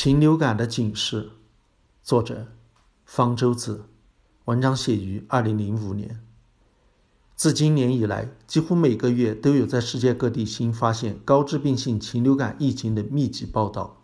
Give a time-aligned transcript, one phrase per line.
[0.00, 1.30] 禽流感的警示，
[2.04, 2.46] 作者
[3.04, 3.86] 方舟子，
[4.44, 6.20] 文章写于二零零五年。
[7.34, 14.00] 自今年以来，几乎每个月都有在世界各地新发现高致病性禽流感疫情的密集报道，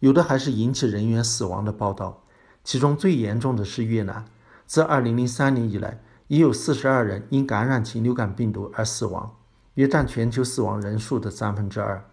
[0.00, 2.24] 有的还是引起人员死亡的报道。
[2.64, 4.24] 其中最严重的是越南，
[4.66, 9.36] 自二零零三年以来，已有四十二人因感染禽流感病毒而死亡，
[9.74, 12.04] 约占全球死亡人数的三分之二。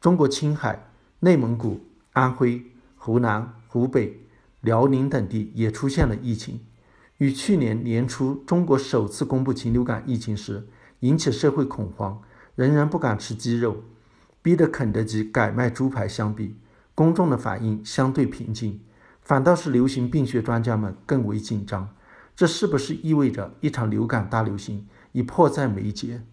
[0.00, 0.90] 中国青海、
[1.20, 1.87] 内蒙古。
[2.18, 2.64] 安徽、
[2.96, 4.20] 湖南、湖北、
[4.60, 6.58] 辽宁等地也出现了疫情，
[7.18, 10.66] 与去年年初中国首次公布禽流感疫情时
[10.98, 12.20] 引起社会恐慌，
[12.56, 13.84] 人人不敢吃鸡肉，
[14.42, 16.56] 逼得肯德基改卖猪排相比，
[16.92, 18.80] 公众的反应相对平静，
[19.22, 21.88] 反倒是流行病学专家们更为紧张。
[22.34, 26.24] 这是不是意味着一场流感大流行已迫在眉睫？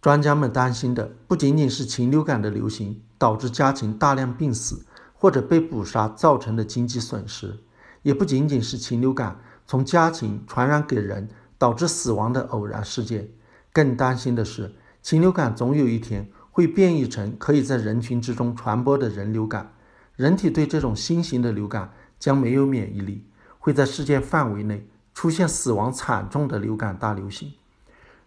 [0.00, 4.86] 专家们担心的不仅仅是禽流感的流行导致家禽大量病死。
[5.20, 7.58] 或者被捕杀造成的经济损失，
[8.02, 13.28] 也不仅仅是禽流感从家禽传染给人导致死亡的偶然事件，
[13.72, 19.72] 更担心的是，禽流感总有一天会变异成可以在人群之中传播的人流感，
[20.14, 23.24] 人体对这种新型的流感将没有免疫力，
[23.58, 27.52] 会在世界范围内出现死亡惨重的流感大流行。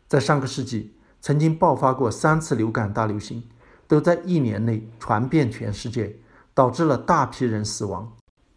[0.09, 3.43] 在上个世纪，曾经爆发过三次流感大流行，
[3.87, 6.17] 都在一年内传遍全世界。
[6.53, 8.11] 导致了大批人死亡，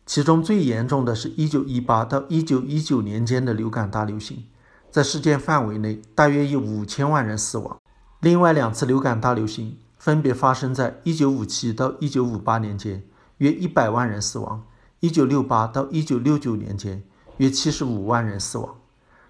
[0.04, 4.44] 其中最严重的是1918到1919年间的流感大流行，
[4.90, 7.78] 在世界范围内大约有五千万人死亡。
[8.20, 13.02] 另外两次流感大流行分别发生在1957到1958年间，
[13.38, 14.64] 约100万人死亡
[15.00, 17.02] ；1968到1969年间，
[17.36, 18.76] 约75万人死亡。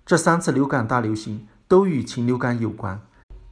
[0.07, 3.01] 这三次流感大流行都与禽流感有关，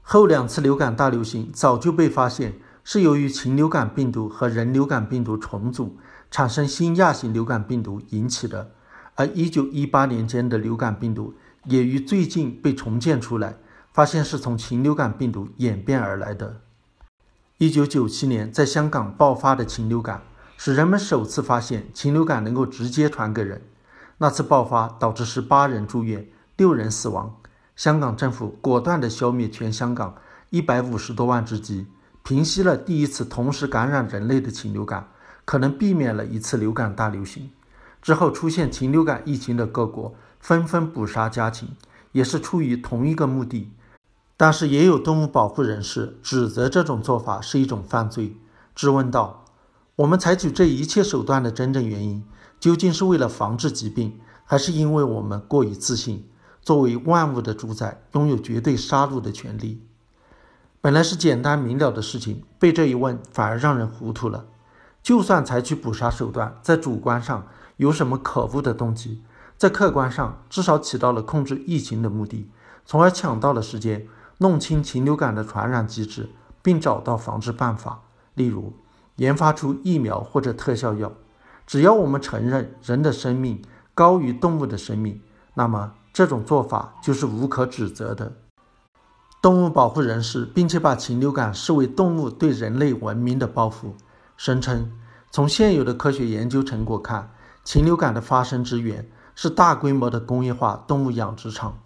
[0.00, 2.54] 后两次流感大流行早就被发现。
[2.84, 5.96] 是由于禽流感病毒和人流感病毒重组，
[6.30, 8.72] 产生新亚型流感病毒引起的。
[9.14, 11.34] 而1918年间的流感病毒
[11.66, 13.56] 也于最近被重建出来，
[13.92, 16.60] 发现是从禽流感病毒演变而来的。
[17.58, 20.22] 1997年在香港爆发的禽流感，
[20.56, 23.62] 使人们首次发现禽流感能够直接传给人。
[24.18, 26.26] 那次爆发导致18人住院，
[26.56, 27.36] 六人死亡。
[27.76, 30.16] 香港政府果断地消灭全香港
[30.50, 31.86] 150多万只鸡。
[32.22, 35.08] 平息了第一次同时感染人类的禽流感，
[35.44, 37.50] 可能避免了一次流感大流行。
[38.00, 41.68] 之后出现禽流感疫情的各国纷纷捕杀家禽，
[42.12, 43.70] 也是出于同一个目的。
[44.36, 48.36] 但是也有动物保护人士指责这种做法是一种犯罪，
[48.74, 49.44] 质问道
[49.94, 52.24] ：“我们采取这一切手段的真正原因，
[52.58, 56.28] 究竟是为了防治疾病，还是因为我们过于自信，
[56.60, 59.80] 作为万物的主宰，拥有绝对杀戮的权利？”
[60.82, 64.46] 本来是简单明了的事情，被这一问反而让人糊涂了。
[65.00, 69.22] 就算采取捕杀手段，在主观上有什么可恶的动机，
[69.56, 72.50] 在客观上至少起到了控制疫情的目的，
[72.84, 76.30] 从而抢到了时间，弄清禽流感的传染机制，
[76.62, 78.00] 并找到防治办法，
[78.34, 78.72] 例如
[79.16, 81.12] 研发出疫苗或者特效药。
[81.64, 83.62] 只要我们承认人的生命
[83.94, 85.20] 高于动物的生命，
[85.54, 88.32] 那么这种做法就是无可指责的。
[89.42, 93.96] 动物保护人士，并且把禽流感视为动物对人类文明的报复，
[94.36, 94.92] 声称
[95.32, 97.28] 从现有的科学研究成果看，
[97.64, 101.80] 禽流感的发生之源是大规模的工业化动物养殖场，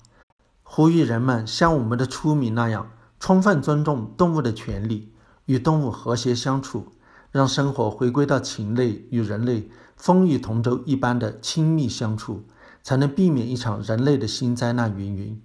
[0.62, 5.11] 呼吁人们像我们的出民那样，充分尊重动物的权利，
[5.47, 6.93] 与动物和谐相处，
[7.33, 12.45] 让生活回归到禽类与人类风雨同舟一般的亲密相处，
[12.83, 15.41] 才能避免一场人类的新灾难云云。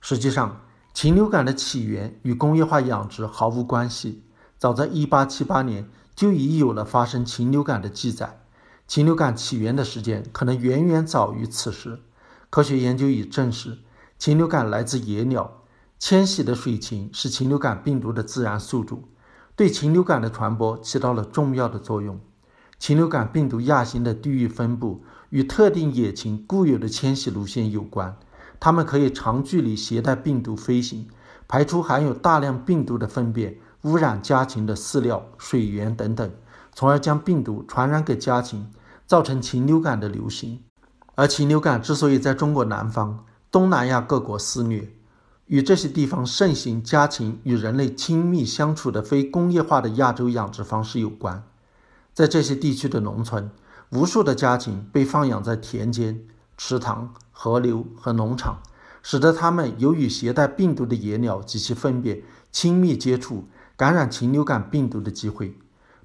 [0.00, 0.60] 实际上，
[1.02, 4.22] 禽流感的起源与工业化养殖毫无关系。
[4.58, 8.42] 早在1878年就已有了发生禽流感的记载，
[8.86, 12.00] 禽流感起源的时间可能远远早于此时。
[12.50, 13.78] 科学研究已证实，
[14.18, 15.62] 禽流感来自野鸟，
[15.98, 19.04] 迁徙的水禽是禽流感病毒的自然宿主，
[19.56, 22.20] 对禽流感的传播起到了重要的作用。
[22.78, 28.18] 禽流感病毒亚型的地域分布与特定野禽固有的迁徙路线有关。
[28.60, 31.08] 它们可以长距离携带病毒飞行，
[31.48, 36.30] 排出含有大量病毒的粪便，污染家禽的饲料、水源等等，
[36.74, 38.70] 从而将病毒传染给家禽，
[39.06, 40.62] 造成禽流感的流行。
[41.14, 44.92] 而禽流感之所以在中国南方、东南亚各国肆虐，
[45.46, 51.42] 与这些地方盛行家禽与人类亲密相处的非工业化的亚洲养殖方式有关。
[52.12, 53.50] 在这些地区的农村，
[53.90, 56.20] 无数的家禽被放养在田间。
[56.56, 58.58] 池塘、河流和农场，
[59.02, 62.22] 使得它们由于携带病毒的野鸟及其粪便
[62.52, 63.48] 亲密接触，
[63.78, 65.56] 感染禽流感病毒的机会。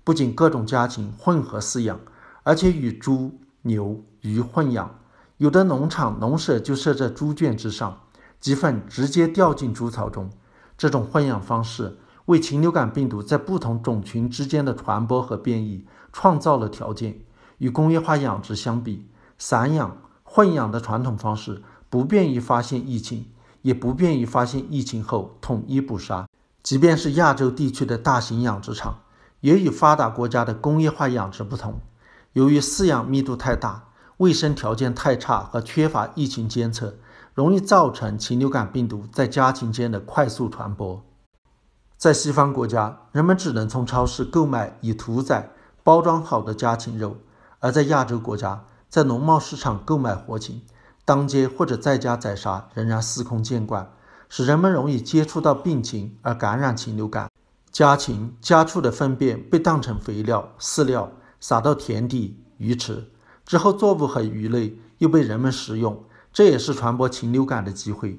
[0.06, 2.00] 不仅各种家禽混合饲养，
[2.44, 4.98] 而且与猪、牛、鱼混养。
[5.36, 8.00] 有的农场农舍就设在猪圈之上，
[8.40, 10.30] 鸡粪直接掉进猪槽中。
[10.78, 11.98] 这种混养方式
[12.28, 17.20] 为禽流感病毒在不同种群之间的传播和变异创造了条件。
[17.58, 19.98] 与工业化养殖相比，散养
[20.36, 23.26] 混养的传统方式不便于发现疫情，
[23.62, 26.28] 也不便于发现疫情后统一捕杀。
[26.62, 29.00] 即便是亚洲地区的大型养殖场，
[29.40, 31.80] 也与发达国家的工业化养殖不同。
[32.34, 33.86] 由于饲养密度太大，
[34.18, 36.96] 卫生条件太差和缺乏疫情监测，
[37.34, 41.02] 容易造成禽流感病毒在家禽间的快速传播。
[41.96, 47.12] 在西方国家，人们只能从超市购买已屠宰、包装好的家禽肉；
[47.62, 48.66] 而在亚洲国家，
[48.96, 50.62] 在农贸市场购买活禽，
[51.04, 53.92] 当街或者在家宰杀仍然司空见惯。
[54.30, 57.30] 使人们容易接触到病禽而感染禽流感。
[57.74, 61.12] 家禽、家畜的粪便被当成肥料、饲料
[61.42, 63.12] 撒到田地、鱼池
[63.46, 68.18] 之后，作物和鱼类又被人们食用，这也是传播禽流感的机会。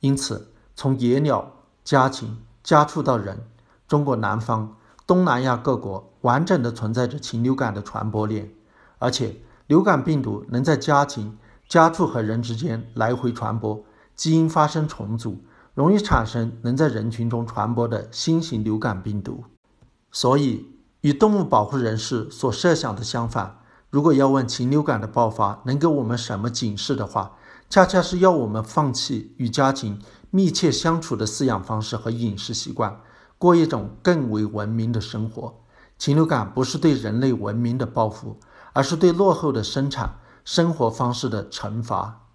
[0.00, 1.52] 因此，从野鸟、
[1.82, 3.48] 家禽、家畜到人，
[3.86, 4.76] 中国南方、
[5.06, 8.52] 东南亚各国完整的存在着禽流感的传播链，
[8.98, 11.38] 而且流感病毒能在家禽、
[11.68, 13.84] 家畜和人之间来回传播，
[14.16, 15.38] 基因发生重组。
[15.74, 19.44] 容易产生能在人群中传播的新型流感病毒，
[20.10, 20.66] 所以
[21.02, 23.60] 与动物保护人士所设想的相反。
[23.88, 27.36] 如果要问禽流感的爆发能给我们什么警示的话，
[27.70, 30.00] 恰恰是要我们放弃与家禽
[30.30, 32.98] 密切相处的饲养方式和饮食习惯，
[33.38, 35.54] 过一种更为文明的生活。
[35.96, 38.36] 禽流感不是对人类文明的报复，
[38.78, 42.27] 而是对落后的生产生活方式的惩罚。